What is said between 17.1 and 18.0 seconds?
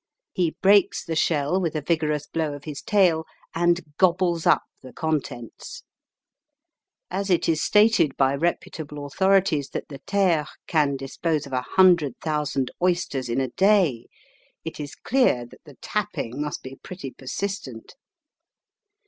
persistent.